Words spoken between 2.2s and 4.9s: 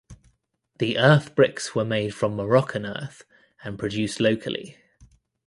Moroccan earth and produced locally.